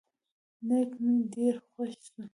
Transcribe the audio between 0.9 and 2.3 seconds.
مې ډېر خوښ سو.